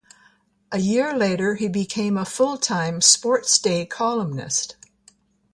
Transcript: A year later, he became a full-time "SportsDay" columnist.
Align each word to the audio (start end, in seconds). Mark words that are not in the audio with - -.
A 0.71 0.79
year 0.79 1.15
later, 1.15 1.53
he 1.53 1.67
became 1.67 2.17
a 2.17 2.25
full-time 2.25 3.01
"SportsDay" 3.01 3.87
columnist. 3.87 4.75